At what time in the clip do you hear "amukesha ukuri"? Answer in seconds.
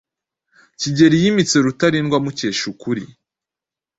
2.19-3.03